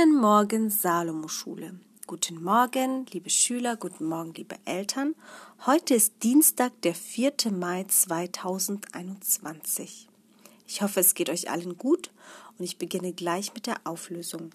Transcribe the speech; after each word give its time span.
Guten 0.00 0.18
Morgen, 0.18 0.70
Salomo-Schule. 0.70 1.78
Guten 2.06 2.42
Morgen, 2.42 3.04
liebe 3.12 3.28
Schüler, 3.28 3.76
guten 3.76 4.06
Morgen, 4.06 4.32
liebe 4.32 4.56
Eltern. 4.64 5.14
Heute 5.66 5.94
ist 5.94 6.14
Dienstag, 6.22 6.72
der 6.80 6.94
4. 6.94 7.34
Mai 7.52 7.84
2021. 7.84 10.08
Ich 10.66 10.80
hoffe, 10.80 11.00
es 11.00 11.12
geht 11.12 11.28
euch 11.28 11.50
allen 11.50 11.76
gut 11.76 12.10
und 12.56 12.64
ich 12.64 12.78
beginne 12.78 13.12
gleich 13.12 13.52
mit 13.52 13.66
der 13.66 13.76
Auflösung. 13.84 14.52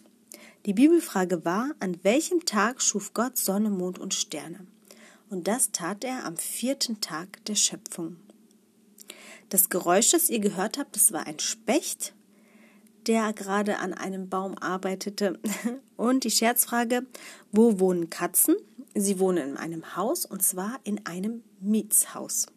Die 0.65 0.73
Bibelfrage 0.73 1.45
war, 1.45 1.75
an 1.79 1.99
welchem 2.01 2.45
Tag 2.45 2.81
schuf 2.81 3.13
Gott 3.13 3.37
Sonne, 3.37 3.69
Mond 3.69 3.99
und 3.99 4.15
Sterne? 4.15 4.65
Und 5.29 5.47
das 5.47 5.71
tat 5.71 6.03
er 6.03 6.25
am 6.25 6.37
vierten 6.37 7.01
Tag 7.01 7.45
der 7.45 7.53
Schöpfung. 7.53 8.15
Das 9.49 9.69
Geräusch, 9.69 10.09
das 10.09 10.31
ihr 10.31 10.39
gehört 10.39 10.79
habt, 10.79 10.95
das 10.95 11.13
war 11.13 11.27
ein 11.27 11.37
Specht, 11.37 12.15
der 13.07 13.33
gerade 13.33 13.79
an 13.79 13.93
einem 13.93 14.29
Baum 14.29 14.57
arbeitete. 14.57 15.39
Und 15.97 16.23
die 16.23 16.31
Scherzfrage, 16.31 17.05
wo 17.51 17.79
wohnen 17.79 18.09
Katzen? 18.09 18.55
Sie 18.93 19.19
wohnen 19.19 19.51
in 19.51 19.57
einem 19.57 19.95
Haus 19.97 20.25
und 20.25 20.41
zwar 20.41 20.79
in 20.83 21.05
einem 21.05 21.43
Mietshaus. 21.59 22.47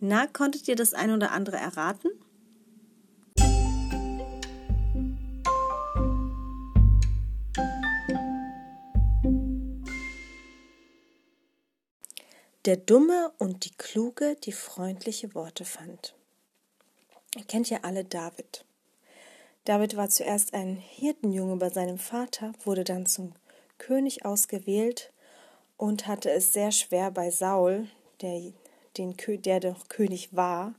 Na, 0.00 0.26
konntet 0.26 0.66
ihr 0.66 0.74
das 0.74 0.92
ein 0.92 1.12
oder 1.12 1.30
andere 1.30 1.56
erraten? 1.56 2.10
Der 12.64 12.76
Dumme 12.76 13.32
und 13.38 13.64
die 13.64 13.70
Kluge, 13.70 14.36
die 14.44 14.52
freundliche 14.52 15.34
Worte 15.34 15.64
fand. 15.64 16.14
Ihr 17.36 17.44
kennt 17.44 17.70
ja 17.70 17.78
alle 17.82 18.04
David. 18.04 18.64
David 19.68 19.98
war 19.98 20.08
zuerst 20.08 20.54
ein 20.54 20.76
Hirtenjunge 20.76 21.56
bei 21.56 21.68
seinem 21.68 21.98
Vater, 21.98 22.52
wurde 22.64 22.84
dann 22.84 23.04
zum 23.04 23.34
König 23.76 24.24
ausgewählt 24.24 25.12
und 25.76 26.06
hatte 26.06 26.30
es 26.30 26.54
sehr 26.54 26.72
schwer 26.72 27.10
bei 27.10 27.30
Saul, 27.30 27.86
der, 28.22 28.50
den, 28.96 29.14
der 29.44 29.60
doch 29.60 29.88
König 29.88 30.34
war, 30.34 30.74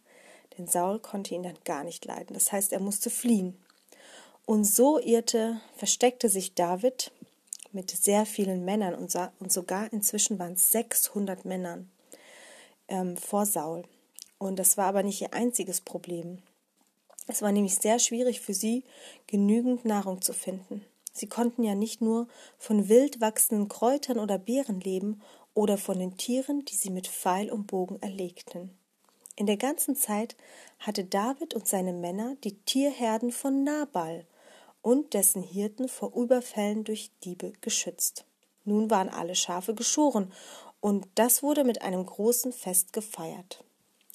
denn 0.58 0.66
Saul 0.66 0.98
konnte 0.98 1.36
ihn 1.36 1.44
dann 1.44 1.60
gar 1.66 1.84
nicht 1.84 2.04
leiden. 2.06 2.34
Das 2.34 2.52
heißt, 2.52 2.73
er 2.73 2.80
musste 2.80 3.12
fliehen. 3.12 3.56
Und 4.48 4.64
so 4.64 4.98
irrte, 4.98 5.62
versteckte 5.76 6.28
sich 6.28 6.56
David 6.56 7.12
mit 7.72 7.92
sehr 7.92 8.26
vielen 8.26 8.66
Männern 8.66 8.95
und, 8.95 9.16
und 9.40 9.52
sogar 9.52 9.94
inzwischen 9.94 10.40
waren 10.40 10.54
es 10.54 10.72
600 10.72 11.45
Männern 11.45 11.92
ähm, 12.88 13.17
vor 13.17 13.45
Saul. 13.45 13.84
Und 14.40 14.58
das 14.58 14.78
war 14.78 14.88
aber 14.88 15.04
nicht 15.04 15.22
ihr 15.22 15.36
einziges 15.36 15.80
Problem. 15.80 16.42
Es 17.30 17.44
war 17.44 17.52
nämlich 17.52 17.75
sehr 17.75 17.99
schwierig 17.99 18.41
für 18.41 18.55
sie, 18.55 18.83
genügend 19.27 19.85
Nahrung 19.85 20.19
zu 20.19 20.33
finden. 20.33 20.83
Sie 21.13 21.27
konnten 21.27 21.63
ja 21.63 21.75
nicht 21.75 22.02
nur 22.02 22.27
von 22.58 22.89
wild 22.89 23.21
wachsenden 23.21 23.69
Kräutern 23.69 24.17
oder 24.17 24.39
Beeren 24.39 24.81
leben 24.81 25.21
oder 25.53 25.77
von 25.77 25.99
den 25.99 26.17
Tieren, 26.17 26.66
die 26.66 26.73
sie 26.73 26.89
mit 26.89 27.08
Pfeil 27.08 27.52
und 27.52 27.67
Bogen 27.67 28.02
erlegten. 28.02 28.71
In 29.36 29.45
der 29.45 29.58
ganzen 29.58 29.95
Zeit 29.95 30.36
hatte 30.80 31.03
David 31.03 31.53
und 31.53 31.67
seine 31.67 31.94
Männer 31.94 32.36
die 32.44 32.58
Tierherden 32.63 33.31
von 33.31 33.64
Nabal 33.64 34.25
und 34.81 35.14
dessen 35.14 35.43
Hirten 35.43 35.88
vor 35.88 36.16
Überfällen 36.16 36.83
durch 36.83 37.11
Diebe 37.23 37.53
geschützt. 37.61 38.25
Nun 38.66 38.89
waren 38.89 39.09
alle 39.09 39.36
Schafe 39.36 39.75
geschoren, 39.75 40.33
und 40.81 41.08
das 41.14 41.43
wurde 41.43 41.64
mit 41.64 41.83
einem 41.83 42.03
großen 42.08 42.53
Fest 42.53 42.91
gefeiert. 42.91 43.64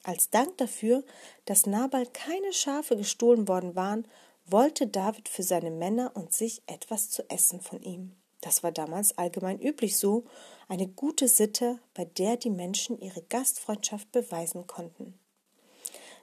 Als 0.05 0.28
Dank 0.30 0.58
dafür, 0.58 1.02
dass 1.47 1.66
Nabal 1.66 2.06
keine 2.06 2.52
Schafe 2.52 2.97
gestohlen 2.97 3.48
worden 3.48 3.74
waren, 3.74 4.06
wollte 4.46 4.86
David 4.86 5.28
für 5.28 5.42
seine 5.42 5.70
Männer 5.70 6.12
und 6.14 6.33
sich 6.33 6.62
etwas 6.67 7.11
zu 7.11 7.28
essen 7.30 7.61
von 7.62 7.83
ihm. 7.83 8.12
Das 8.42 8.62
war 8.62 8.70
damals 8.70 9.17
allgemein 9.17 9.58
üblich 9.58 9.96
so, 9.96 10.24
eine 10.68 10.86
gute 10.86 11.28
Sitte, 11.28 11.78
bei 11.95 12.05
der 12.05 12.36
die 12.36 12.51
Menschen 12.51 13.01
ihre 13.01 13.23
Gastfreundschaft 13.23 14.12
beweisen 14.12 14.67
konnten. 14.67 15.18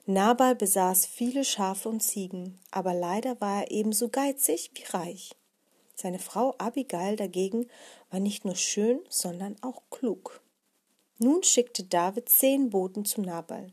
Nabal 0.05 0.55
besaß 0.55 1.07
viele 1.07 1.43
Schafe 1.43 1.89
und 1.89 2.01
Ziegen, 2.01 2.59
aber 2.69 2.93
leider 2.93 3.41
war 3.41 3.63
er 3.63 3.71
ebenso 3.71 4.09
geizig 4.09 4.69
wie 4.75 4.83
reich. 4.95 5.31
Seine 5.95 6.19
Frau 6.19 6.53
Abigail 6.59 7.15
dagegen 7.15 7.67
war 8.11 8.19
nicht 8.19 8.45
nur 8.45 8.55
schön, 8.55 8.99
sondern 9.09 9.55
auch 9.61 9.81
klug. 9.89 10.41
Nun 11.23 11.43
schickte 11.43 11.83
David 11.83 12.29
zehn 12.29 12.71
Boten 12.71 13.05
zu 13.05 13.21
Nabal. 13.21 13.67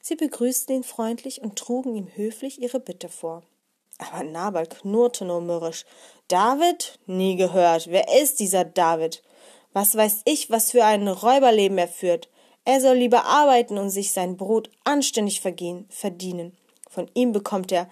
Sie 0.00 0.14
begrüßten 0.14 0.76
ihn 0.76 0.84
freundlich 0.84 1.42
und 1.42 1.56
trugen 1.56 1.96
ihm 1.96 2.06
höflich 2.14 2.62
ihre 2.62 2.78
Bitte 2.78 3.08
vor. 3.08 3.42
Aber 3.98 4.22
Nabal 4.22 4.68
knurrte 4.68 5.24
nur 5.24 5.40
mürrisch. 5.40 5.84
David? 6.28 7.00
Nie 7.06 7.34
gehört. 7.34 7.88
Wer 7.88 8.22
ist 8.22 8.38
dieser 8.38 8.64
David? 8.64 9.24
Was 9.72 9.96
weiß 9.96 10.22
ich, 10.26 10.48
was 10.50 10.70
für 10.70 10.84
ein 10.84 11.08
Räuberleben 11.08 11.76
er 11.76 11.88
führt. 11.88 12.28
Er 12.64 12.80
soll 12.80 12.98
lieber 12.98 13.24
arbeiten 13.24 13.78
und 13.78 13.90
sich 13.90 14.12
sein 14.12 14.36
Brot 14.36 14.70
anständig 14.84 15.40
verdienen. 15.40 16.56
Von 16.88 17.10
ihm 17.14 17.32
bekommt 17.32 17.72
er, 17.72 17.90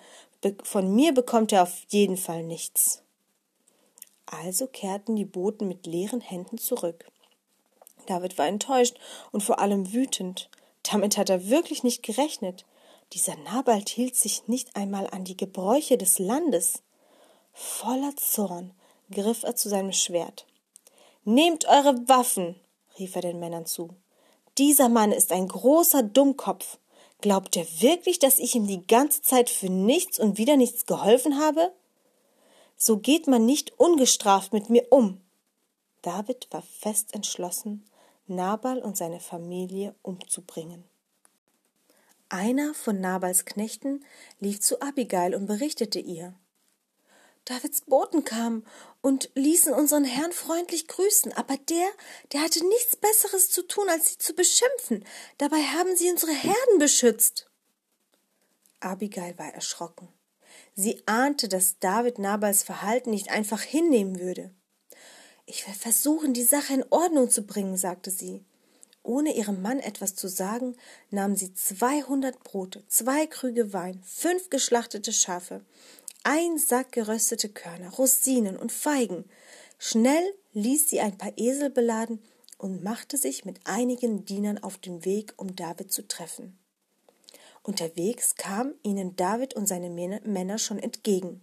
von 0.62 0.94
mir 0.94 1.12
bekommt 1.12 1.50
er 1.50 1.64
auf 1.64 1.82
jeden 1.88 2.16
Fall 2.16 2.44
nichts. 2.44 3.02
Also 4.26 4.68
kehrten 4.68 5.16
die 5.16 5.24
Boten 5.24 5.66
mit 5.66 5.86
leeren 5.86 6.20
Händen 6.20 6.58
zurück. 6.58 7.10
David 8.06 8.38
war 8.38 8.46
enttäuscht 8.46 8.98
und 9.32 9.42
vor 9.42 9.58
allem 9.58 9.92
wütend. 9.92 10.48
Damit 10.82 11.16
hat 11.16 11.30
er 11.30 11.48
wirklich 11.48 11.82
nicht 11.82 12.02
gerechnet. 12.02 12.64
Dieser 13.12 13.36
Nabal 13.36 13.82
hielt 13.86 14.16
sich 14.16 14.46
nicht 14.46 14.76
einmal 14.76 15.08
an 15.08 15.24
die 15.24 15.36
Gebräuche 15.36 15.98
des 15.98 16.18
Landes. 16.18 16.82
Voller 17.52 18.14
Zorn 18.16 18.72
griff 19.10 19.42
er 19.42 19.56
zu 19.56 19.68
seinem 19.68 19.92
Schwert. 19.92 20.46
Nehmt 21.24 21.66
eure 21.66 22.08
Waffen, 22.08 22.54
rief 22.98 23.16
er 23.16 23.22
den 23.22 23.40
Männern 23.40 23.66
zu. 23.66 23.90
Dieser 24.58 24.88
Mann 24.88 25.12
ist 25.12 25.32
ein 25.32 25.48
großer 25.48 26.02
Dummkopf. 26.02 26.78
Glaubt 27.20 27.56
er 27.56 27.66
wirklich, 27.80 28.18
dass 28.18 28.38
ich 28.38 28.54
ihm 28.54 28.66
die 28.66 28.86
ganze 28.86 29.22
Zeit 29.22 29.50
für 29.50 29.68
nichts 29.68 30.18
und 30.18 30.38
wieder 30.38 30.56
nichts 30.56 30.86
geholfen 30.86 31.38
habe? 31.38 31.72
So 32.76 32.98
geht 32.98 33.26
man 33.26 33.44
nicht 33.44 33.78
ungestraft 33.78 34.52
mit 34.52 34.70
mir 34.70 34.86
um. 34.90 35.20
David 36.02 36.48
war 36.50 36.62
fest 36.62 37.14
entschlossen, 37.14 37.84
Nabal 38.30 38.78
und 38.78 38.96
seine 38.96 39.20
Familie 39.20 39.94
umzubringen. 40.02 40.84
Einer 42.28 42.74
von 42.74 43.00
Nabals 43.00 43.44
Knechten 43.44 44.04
lief 44.38 44.60
zu 44.60 44.80
Abigail 44.80 45.34
und 45.34 45.46
berichtete 45.46 45.98
ihr. 45.98 46.34
Davids 47.44 47.80
Boten 47.80 48.24
kamen 48.24 48.64
und 49.00 49.30
ließen 49.34 49.74
unseren 49.74 50.04
Herrn 50.04 50.30
freundlich 50.30 50.86
grüßen, 50.86 51.32
aber 51.32 51.56
der, 51.56 51.88
der 52.32 52.42
hatte 52.42 52.64
nichts 52.66 52.96
Besseres 52.96 53.50
zu 53.50 53.66
tun, 53.66 53.88
als 53.88 54.10
sie 54.10 54.18
zu 54.18 54.34
beschimpfen. 54.34 55.04
Dabei 55.38 55.62
haben 55.62 55.96
sie 55.96 56.10
unsere 56.10 56.32
Herden 56.32 56.78
beschützt. 56.78 57.50
Abigail 58.78 59.36
war 59.38 59.52
erschrocken. 59.52 60.08
Sie 60.74 61.02
ahnte, 61.06 61.48
dass 61.48 61.78
David 61.80 62.18
Nabals 62.18 62.62
Verhalten 62.62 63.10
nicht 63.10 63.30
einfach 63.30 63.60
hinnehmen 63.60 64.20
würde. 64.20 64.54
Ich 65.52 65.66
will 65.66 65.74
versuchen, 65.74 66.32
die 66.32 66.44
Sache 66.44 66.74
in 66.74 66.84
Ordnung 66.90 67.28
zu 67.28 67.42
bringen, 67.42 67.76
sagte 67.76 68.12
sie. 68.12 68.44
Ohne 69.02 69.34
ihrem 69.34 69.60
Mann 69.62 69.80
etwas 69.80 70.14
zu 70.14 70.28
sagen, 70.28 70.76
nahm 71.10 71.34
sie 71.34 71.52
zweihundert 71.54 72.44
Brote, 72.44 72.84
zwei 72.86 73.26
Krüge 73.26 73.72
Wein, 73.72 74.00
fünf 74.04 74.48
geschlachtete 74.48 75.12
Schafe, 75.12 75.64
ein 76.22 76.56
Sack 76.56 76.92
geröstete 76.92 77.48
Körner, 77.48 77.90
Rosinen 77.90 78.56
und 78.56 78.70
Feigen. 78.70 79.24
Schnell 79.76 80.22
ließ 80.52 80.88
sie 80.88 81.00
ein 81.00 81.18
paar 81.18 81.32
Esel 81.36 81.68
beladen 81.68 82.22
und 82.56 82.84
machte 82.84 83.16
sich 83.16 83.44
mit 83.44 83.58
einigen 83.64 84.24
Dienern 84.24 84.58
auf 84.58 84.78
den 84.78 85.04
Weg, 85.04 85.34
um 85.36 85.56
David 85.56 85.92
zu 85.92 86.06
treffen. 86.06 86.56
Unterwegs 87.64 88.36
kamen 88.36 88.74
ihnen 88.84 89.16
David 89.16 89.54
und 89.54 89.66
seine 89.66 89.90
Männer 89.90 90.58
schon 90.58 90.78
entgegen. 90.78 91.42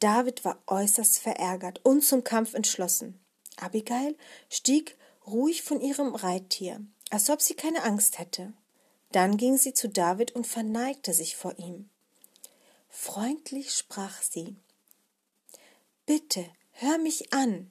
David 0.00 0.44
war 0.44 0.58
äußerst 0.66 1.18
verärgert 1.18 1.84
und 1.84 2.02
zum 2.02 2.24
Kampf 2.24 2.54
entschlossen. 2.54 3.20
Abigail 3.56 4.16
stieg 4.48 4.96
ruhig 5.26 5.62
von 5.62 5.80
ihrem 5.80 6.14
Reittier, 6.14 6.80
als 7.10 7.30
ob 7.30 7.42
sie 7.42 7.54
keine 7.54 7.84
Angst 7.84 8.18
hätte. 8.18 8.52
Dann 9.12 9.36
ging 9.36 9.56
sie 9.56 9.74
zu 9.74 9.88
David 9.88 10.32
und 10.32 10.46
verneigte 10.46 11.12
sich 11.12 11.36
vor 11.36 11.58
ihm. 11.58 11.90
Freundlich 12.88 13.72
sprach 13.74 14.22
sie 14.22 14.56
Bitte, 16.06 16.44
hör 16.72 16.98
mich 16.98 17.32
an. 17.32 17.70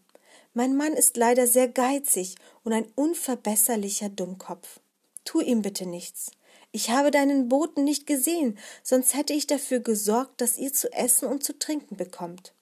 Mein 0.54 0.78
Mann 0.78 0.94
ist 0.94 1.18
leider 1.18 1.48
sehr 1.48 1.68
geizig 1.68 2.36
und 2.64 2.74
ein 2.74 2.86
unverbesserlicher 2.96 4.10
Dummkopf. 4.10 4.80
Tu 5.26 5.42
ihm 5.42 5.62
bitte 5.62 5.86
nichts. 5.86 6.32
Ich 6.72 6.92
habe 6.92 7.12
deinen 7.12 7.50
Boten 7.50 7.84
nicht 7.84 8.06
gesehen, 8.06 8.58
sonst 8.84 9.16
hätte 9.16 9.34
ich 9.34 9.48
dafür 9.48 9.80
gesorgt, 9.80 10.40
dass 10.42 10.58
ihr 10.58 10.72
zu 10.72 10.92
essen 10.94 11.28
und 11.28 11.44
zu 11.44 11.58
trinken 11.58 11.98
bekommt. 11.98 12.54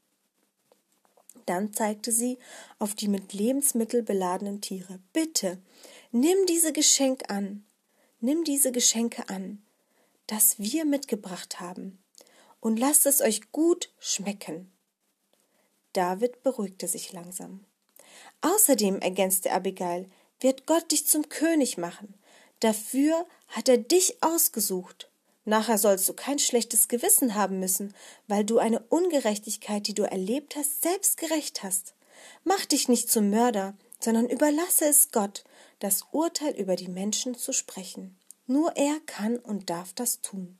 Dann 1.45 1.74
zeigte 1.74 2.12
sie 2.12 2.38
auf 2.80 2.95
die 2.95 3.07
mit 3.07 3.33
Lebensmittel 3.33 4.04
beladenen 4.04 4.62
Tiere. 4.62 5.00
Bitte, 5.13 5.57
nimm 6.12 6.38
diese 6.48 6.74
Geschenk 6.74 7.30
an. 7.30 7.65
Nimm 8.19 8.44
diese 8.44 8.71
Geschenke 8.71 9.30
an, 9.30 9.62
das 10.25 10.57
wir 10.57 10.86
mitgebracht 10.86 11.59
haben, 11.59 12.00
und 12.59 12.80
lasst 12.80 13.06
es 13.06 13.21
euch 13.21 13.51
gut 13.51 13.92
schmecken. 14.00 14.71
David 15.94 16.42
beruhigte 16.42 16.88
sich 16.88 17.13
langsam. 17.13 17.63
Außerdem, 18.42 19.00
ergänzte 19.00 19.51
Abigail, 19.51 20.09
wird 20.39 20.65
Gott 20.65 20.92
dich 20.92 21.06
zum 21.06 21.30
König 21.30 21.77
machen. 21.77 22.15
Dafür 22.59 23.25
hat 23.50 23.69
er 23.69 23.77
dich 23.77 24.21
ausgesucht. 24.21 25.09
Nachher 25.45 25.77
sollst 25.77 26.09
du 26.09 26.13
kein 26.13 26.39
schlechtes 26.39 26.88
Gewissen 26.88 27.36
haben 27.36 27.59
müssen, 27.59 27.94
weil 28.27 28.44
du 28.44 28.57
eine 28.57 28.81
Ungerechtigkeit, 28.89 29.88
die 29.88 29.94
du 29.94 30.04
erlebt 30.04 30.56
hast, 30.56 30.81
selbst 30.81 31.18
gerecht 31.18 31.63
hast. 31.63 31.94
Mach 32.44 32.65
dich 32.65 32.89
nicht 32.89 33.09
zum 33.09 33.30
Mörder, 33.30 33.75
sondern 34.00 34.27
überlasse 34.27 34.86
es 34.86 35.12
Gott, 35.12 35.44
das 35.80 36.04
Urteil 36.12 36.54
über 36.56 36.75
die 36.75 36.89
Menschen 36.89 37.36
zu 37.36 37.54
sprechen. 37.54 38.18
Nur 38.45 38.75
er 38.75 39.00
kann 39.06 39.38
und 39.38 39.69
darf 39.69 39.94
das 39.94 40.21
tun. 40.21 40.57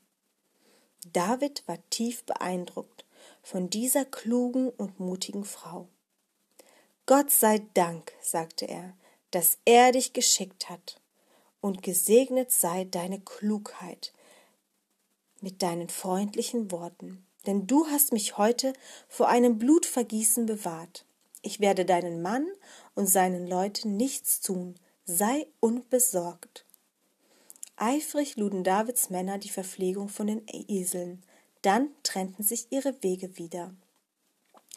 David 1.12 1.62
war 1.66 1.78
tief 1.90 2.24
beeindruckt 2.24 3.04
von 3.42 3.70
dieser 3.70 4.04
klugen 4.04 4.68
und 4.70 5.00
mutigen 5.00 5.44
Frau. 5.44 5.88
Gott 7.06 7.30
sei 7.30 7.62
Dank, 7.74 8.12
sagte 8.20 8.66
er, 8.66 8.94
dass 9.30 9.58
er 9.64 9.92
dich 9.92 10.12
geschickt 10.12 10.68
hat, 10.68 11.00
und 11.68 11.82
gesegnet 11.82 12.50
sei 12.50 12.84
deine 12.84 13.20
Klugheit 13.20 14.14
mit 15.40 15.62
deinen 15.62 15.90
freundlichen 15.90 16.72
Worten, 16.72 17.24
denn 17.46 17.66
du 17.66 17.86
hast 17.86 18.12
mich 18.12 18.38
heute 18.38 18.72
vor 19.06 19.28
einem 19.28 19.58
Blutvergießen 19.58 20.46
bewahrt. 20.46 21.04
Ich 21.42 21.60
werde 21.60 21.84
deinen 21.84 22.22
Mann 22.22 22.46
und 22.94 23.06
seinen 23.06 23.46
Leuten 23.46 23.96
nichts 23.96 24.40
tun, 24.40 24.76
sei 25.04 25.46
unbesorgt. 25.60 26.64
Eifrig 27.76 28.36
luden 28.36 28.64
Davids 28.64 29.10
Männer 29.10 29.38
die 29.38 29.50
Verpflegung 29.50 30.08
von 30.08 30.26
den 30.26 30.42
Eseln, 30.48 31.22
dann 31.62 31.90
trennten 32.02 32.42
sich 32.42 32.66
ihre 32.70 33.02
Wege 33.02 33.36
wieder. 33.36 33.74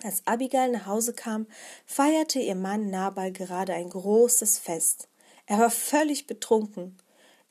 Als 0.03 0.27
Abigail 0.27 0.71
nach 0.71 0.87
Hause 0.87 1.13
kam, 1.13 1.47
feierte 1.85 2.39
ihr 2.39 2.55
Mann 2.55 2.89
Nabal 2.89 3.31
gerade 3.31 3.73
ein 3.73 3.89
großes 3.89 4.59
Fest. 4.59 5.07
Er 5.51 5.59
war 5.59 5.69
völlig 5.69 6.27
betrunken. 6.27 6.97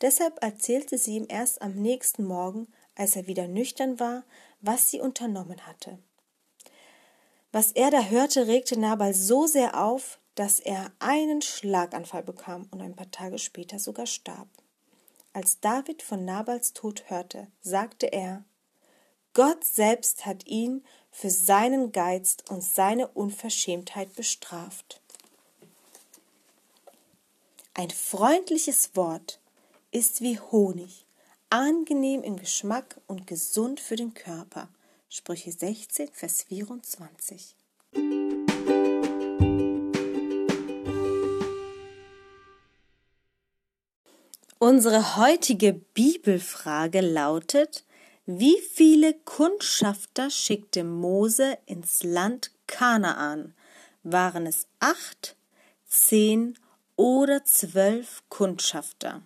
Deshalb 0.01 0.43
erzählte 0.43 0.97
sie 0.97 1.17
ihm 1.17 1.27
erst 1.29 1.61
am 1.61 1.75
nächsten 1.75 2.25
Morgen, 2.25 2.67
als 2.95 3.15
er 3.15 3.27
wieder 3.27 3.47
nüchtern 3.47 4.01
war, 4.01 4.25
was 4.63 4.91
sie 4.91 5.03
unternommen 5.03 5.67
hatte. 5.67 5.99
Was 7.53 7.73
er 7.73 7.91
da 7.91 8.05
hörte, 8.05 8.47
regte 8.47 8.81
Nabal 8.81 9.13
so 9.13 9.47
sehr 9.47 9.79
auf, 9.85 10.19
dass 10.35 10.61
er 10.61 10.91
einen 10.99 11.43
Schlaganfall 11.43 12.23
bekam 12.23 12.67
und 12.71 12.81
ein 12.81 12.97
paar 12.97 13.11
Tage 13.11 13.37
später 13.37 13.79
sogar 13.79 14.07
starb. 14.07 14.49
Als 15.35 15.61
David 15.61 16.01
von 16.01 16.25
Nabals 16.25 16.73
Tod 16.73 17.11
hörte, 17.11 17.49
sagte 17.61 18.07
er 18.07 18.45
Gott 19.35 19.63
selbst 19.63 20.25
hat 20.25 20.47
ihn 20.47 20.87
für 21.11 21.29
seinen 21.29 21.93
Geiz 21.93 22.39
und 22.49 22.65
seine 22.65 23.09
Unverschämtheit 23.09 24.15
bestraft. 24.15 25.03
Ein 27.75 27.91
freundliches 27.91 28.91
Wort 28.95 29.41
ist 29.93 30.23
wie 30.23 30.41
Honig, 30.41 31.07
angenehm 31.51 32.23
im 32.23 32.37
Geschmack 32.37 33.01
und 33.07 33.29
gesund 33.29 33.79
für 33.79 33.95
den 33.95 34.13
Körper. 34.13 34.69
Sprüche 35.09 35.53
16, 35.53 36.09
Vers 36.13 36.43
24. 36.43 37.55
Unsere 44.59 45.17
heutige 45.17 45.73
Bibelfrage 45.73 47.01
lautet, 47.01 47.85
wie 48.27 48.61
viele 48.61 49.15
Kundschafter 49.15 50.29
schickte 50.29 50.83
Mose 50.83 51.57
ins 51.67 52.03
Land 52.03 52.51
Kanaan? 52.67 53.55
Waren 54.03 54.47
es 54.47 54.67
acht, 54.81 55.37
zehn 55.87 56.59
oder 57.01 57.47
zwölf 57.47 58.23
Kundschafter? 58.29 59.23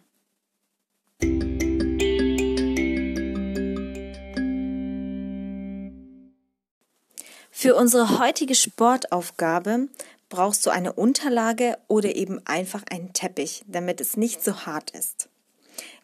Für 7.51 7.75
unsere 7.75 8.21
heutige 8.21 8.55
Sportaufgabe 8.55 9.89
brauchst 10.29 10.65
du 10.65 10.71
eine 10.71 10.93
Unterlage 10.93 11.77
oder 11.89 12.15
eben 12.15 12.41
einfach 12.47 12.85
einen 12.93 13.13
Teppich, 13.13 13.65
damit 13.67 14.01
es 14.01 14.17
nicht 14.17 14.45
so 14.45 14.67
hart 14.67 14.93
ist. 14.93 15.29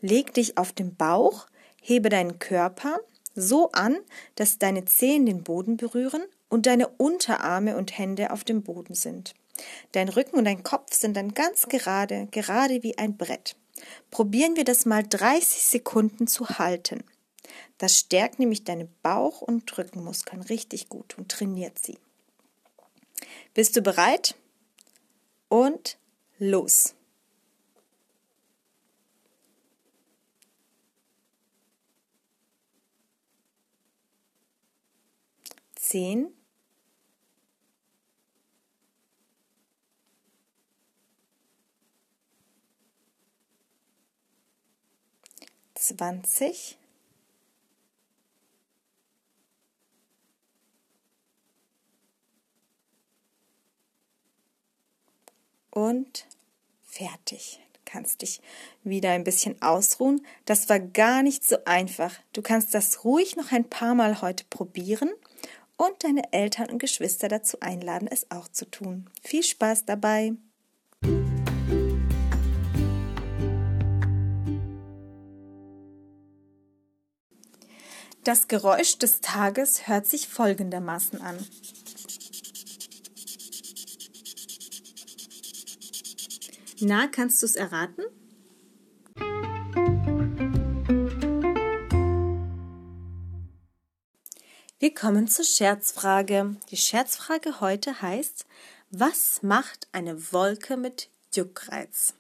Leg 0.01 0.35
dich 0.35 0.59
auf 0.59 0.73
den 0.73 0.97
Bauch, 0.97 1.47
hebe 1.81 2.09
deinen 2.09 2.41
Körper 2.41 2.99
so 3.37 3.71
an, 3.71 3.97
dass 4.35 4.59
deine 4.59 4.87
Zehen 4.87 5.25
den 5.25 5.45
Boden 5.45 5.77
berühren 5.77 6.25
und 6.49 6.67
deine 6.67 6.89
Unterarme 6.89 7.77
und 7.77 7.97
Hände 7.97 8.33
auf 8.33 8.43
dem 8.43 8.65
Boden 8.65 8.95
sind. 8.95 9.35
Dein 9.93 10.09
Rücken 10.09 10.37
und 10.37 10.45
dein 10.45 10.63
Kopf 10.63 10.95
sind 10.95 11.17
dann 11.17 11.35
ganz 11.35 11.69
gerade, 11.69 12.29
gerade 12.31 12.83
wie 12.83 12.99
ein 12.99 13.17
Brett. 13.17 13.57
Probieren 14.11 14.57
wir 14.57 14.65
das 14.65 14.87
mal 14.87 15.03
30 15.03 15.63
Sekunden 15.63 16.27
zu 16.27 16.49
halten. 16.49 17.05
Das 17.79 17.99
stärkt 17.99 18.39
nämlich 18.39 18.65
deine 18.65 18.89
Bauch- 19.03 19.41
und 19.41 19.77
Rückenmuskeln 19.77 20.43
richtig 20.43 20.89
gut 20.89 21.17
und 21.19 21.31
trainiert 21.31 21.79
sie. 21.79 21.99
Bist 23.55 23.77
du 23.77 23.83
bereit? 23.83 24.35
Und 25.49 25.99
los! 26.39 26.95
Zehn. 35.75 36.33
Zwanzig. 45.91 46.77
und 55.73 56.27
fertig. 56.85 57.61
Du 57.73 57.81
kannst 57.85 58.23
dich 58.23 58.41
wieder 58.83 59.11
ein 59.11 59.25
bisschen 59.25 59.61
ausruhen. 59.63 60.27
Das 60.45 60.69
war 60.69 60.81
gar 60.81 61.23
nicht 61.23 61.45
so 61.45 61.57
einfach. 61.65 62.15
Du 62.33 62.43
kannst 62.43 62.75
das 62.75 63.05
ruhig 63.05 63.37
noch 63.37 63.53
ein 63.53 63.69
paar 63.69 63.95
Mal 63.95 64.21
heute 64.21 64.45
probieren 64.51 65.11
und 65.77 66.05
deine 66.05 66.33
Eltern 66.33 66.71
und 66.71 66.79
Geschwister 66.81 67.29
dazu 67.29 67.61
einladen, 67.61 68.09
es 68.11 68.31
auch 68.31 68.49
zu 68.49 68.69
tun. 68.69 69.09
Viel 69.23 69.45
Spaß 69.45 69.85
dabei! 69.87 70.35
Das 78.25 78.49
Geräusch 78.49 78.99
des 78.99 79.23
Tages 79.23 79.89
hört 79.89 80.07
sich 80.07 80.29
folgendermaßen 80.29 81.23
an. 81.23 81.39
Na, 86.81 87.07
kannst 87.09 87.43
du 87.43 87.47
es 87.47 87.57
erraten? 87.57 88.03
Wir 94.79 94.95
kommen 94.95 95.27
zur 95.29 95.45
Scherzfrage. 95.45 96.57
Die 96.71 96.77
Scherzfrage 96.77 97.61
heute 97.61 98.03
heißt, 98.03 98.47
was 98.91 99.43
macht 99.43 99.89
eine 99.93 100.33
Wolke 100.33 100.77
mit 100.77 101.11
Juckreiz? 101.35 102.15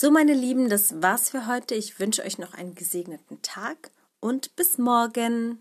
So, 0.00 0.12
meine 0.12 0.32
Lieben, 0.32 0.68
das 0.68 1.02
war's 1.02 1.30
für 1.30 1.48
heute. 1.48 1.74
Ich 1.74 1.98
wünsche 1.98 2.22
euch 2.22 2.38
noch 2.38 2.54
einen 2.54 2.76
gesegneten 2.76 3.42
Tag 3.42 3.90
und 4.20 4.54
bis 4.54 4.78
morgen. 4.78 5.60